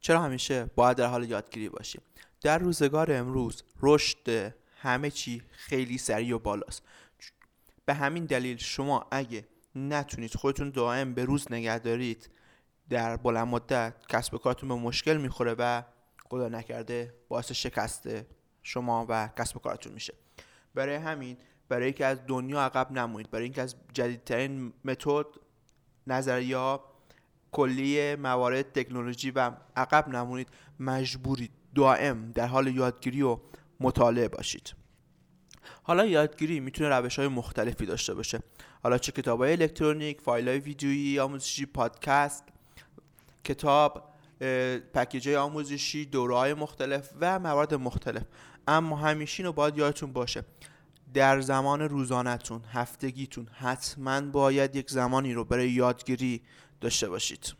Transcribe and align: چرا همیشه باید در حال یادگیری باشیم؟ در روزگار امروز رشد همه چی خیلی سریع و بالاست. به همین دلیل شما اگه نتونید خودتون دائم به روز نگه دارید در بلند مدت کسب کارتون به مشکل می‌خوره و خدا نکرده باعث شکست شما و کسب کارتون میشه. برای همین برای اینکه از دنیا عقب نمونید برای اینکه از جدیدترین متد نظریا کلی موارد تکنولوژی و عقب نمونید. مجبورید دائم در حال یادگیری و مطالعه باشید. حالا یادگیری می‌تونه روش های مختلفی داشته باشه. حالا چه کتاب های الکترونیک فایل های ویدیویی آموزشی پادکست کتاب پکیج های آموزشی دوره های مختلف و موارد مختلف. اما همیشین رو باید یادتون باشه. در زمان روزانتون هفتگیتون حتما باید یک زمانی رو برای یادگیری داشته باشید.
چرا 0.00 0.22
همیشه 0.22 0.64
باید 0.64 0.96
در 0.96 1.06
حال 1.06 1.30
یادگیری 1.30 1.68
باشیم؟ 1.68 2.02
در 2.40 2.58
روزگار 2.58 3.12
امروز 3.12 3.62
رشد 3.82 4.54
همه 4.76 5.10
چی 5.10 5.42
خیلی 5.50 5.98
سریع 5.98 6.36
و 6.36 6.38
بالاست. 6.38 6.82
به 7.84 7.94
همین 7.94 8.24
دلیل 8.24 8.56
شما 8.56 9.06
اگه 9.10 9.48
نتونید 9.74 10.34
خودتون 10.34 10.70
دائم 10.70 11.14
به 11.14 11.24
روز 11.24 11.52
نگه 11.52 11.78
دارید 11.78 12.30
در 12.88 13.16
بلند 13.16 13.48
مدت 13.48 13.94
کسب 14.08 14.36
کارتون 14.36 14.68
به 14.68 14.74
مشکل 14.74 15.16
می‌خوره 15.16 15.54
و 15.58 15.82
خدا 16.28 16.48
نکرده 16.48 17.14
باعث 17.28 17.52
شکست 17.52 18.08
شما 18.62 19.06
و 19.08 19.28
کسب 19.38 19.62
کارتون 19.62 19.92
میشه. 19.92 20.14
برای 20.74 20.94
همین 20.94 21.36
برای 21.68 21.84
اینکه 21.84 22.06
از 22.06 22.18
دنیا 22.26 22.60
عقب 22.60 22.92
نمونید 22.92 23.30
برای 23.30 23.44
اینکه 23.44 23.62
از 23.62 23.74
جدیدترین 23.92 24.72
متد 24.84 25.26
نظریا 26.06 26.89
کلی 27.52 28.16
موارد 28.16 28.72
تکنولوژی 28.72 29.30
و 29.30 29.50
عقب 29.76 30.08
نمونید. 30.08 30.48
مجبورید 30.80 31.50
دائم 31.74 32.32
در 32.32 32.46
حال 32.46 32.66
یادگیری 32.66 33.22
و 33.22 33.38
مطالعه 33.80 34.28
باشید. 34.28 34.74
حالا 35.82 36.06
یادگیری 36.06 36.60
می‌تونه 36.60 36.88
روش 36.88 37.18
های 37.18 37.28
مختلفی 37.28 37.86
داشته 37.86 38.14
باشه. 38.14 38.40
حالا 38.82 38.98
چه 38.98 39.12
کتاب 39.12 39.42
های 39.42 39.52
الکترونیک 39.52 40.20
فایل 40.20 40.48
های 40.48 40.58
ویدیویی 40.58 41.18
آموزشی 41.18 41.66
پادکست 41.66 42.44
کتاب 43.44 44.10
پکیج 44.94 45.28
های 45.28 45.36
آموزشی 45.36 46.06
دوره 46.06 46.36
های 46.36 46.54
مختلف 46.54 47.10
و 47.20 47.38
موارد 47.38 47.74
مختلف. 47.74 48.22
اما 48.68 48.96
همیشین 48.96 49.46
رو 49.46 49.52
باید 49.52 49.78
یادتون 49.78 50.12
باشه. 50.12 50.44
در 51.14 51.40
زمان 51.40 51.80
روزانتون 51.80 52.62
هفتگیتون 52.72 53.48
حتما 53.52 54.20
باید 54.20 54.76
یک 54.76 54.90
زمانی 54.90 55.32
رو 55.32 55.44
برای 55.44 55.70
یادگیری 55.70 56.42
داشته 56.80 57.08
باشید. 57.08 57.52